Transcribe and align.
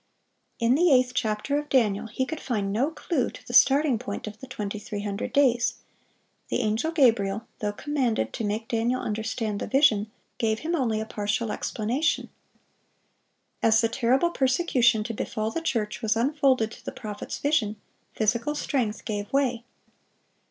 In 0.57 0.73
the 0.73 0.89
eighth 0.91 1.11
chapter 1.13 1.59
of 1.59 1.69
Daniel 1.69 2.07
he 2.07 2.25
could 2.25 2.39
find 2.39 2.73
no 2.73 2.89
clue 2.89 3.29
to 3.29 3.45
the 3.45 3.53
starting 3.53 3.99
point 3.99 4.25
of 4.25 4.39
the 4.39 4.47
2300 4.47 5.31
days; 5.31 5.75
the 6.49 6.61
angel 6.61 6.91
Gabriel, 6.91 7.45
though 7.59 7.71
commanded 7.71 8.33
to 8.33 8.43
make 8.43 8.67
Daniel 8.67 8.99
understand 8.99 9.59
the 9.59 9.67
vision, 9.67 10.09
gave 10.39 10.61
him 10.61 10.73
only 10.73 10.99
a 10.99 11.05
partial 11.05 11.51
explanation. 11.51 12.29
As 13.61 13.79
the 13.79 13.89
terrible 13.89 14.31
persecution 14.31 15.03
to 15.03 15.13
befall 15.13 15.51
the 15.51 15.61
church 15.61 16.01
was 16.01 16.15
unfolded 16.15 16.71
to 16.71 16.83
the 16.83 16.91
prophet's 16.91 17.37
vision, 17.37 17.75
physical 18.15 18.55
strength 18.55 19.05
gave 19.05 19.31
way. 19.31 19.65